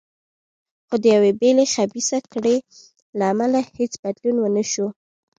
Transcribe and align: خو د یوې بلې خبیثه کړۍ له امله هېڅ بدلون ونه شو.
خو 0.87 0.95
د 1.03 1.05
یوې 1.15 1.31
بلې 1.41 1.65
خبیثه 1.73 2.17
کړۍ 2.31 2.57
له 3.17 3.23
امله 3.33 3.59
هېڅ 3.77 3.93
بدلون 4.03 4.35
ونه 4.39 4.63
شو. 4.71 4.87